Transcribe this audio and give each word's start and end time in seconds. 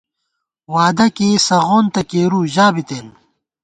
وعدہ 0.73 1.07
کېئی 1.15 1.37
سغون 1.47 1.85
تہ 1.93 2.01
کېرُو 2.09 2.39
ژا 2.53 2.67
بِتېن 2.73 3.07